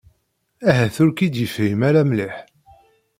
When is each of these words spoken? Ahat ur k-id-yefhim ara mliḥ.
Ahat 0.69 0.95
ur 1.03 1.09
k-id-yefhim 1.11 1.79
ara 1.87 2.01
mliḥ. 2.09 2.35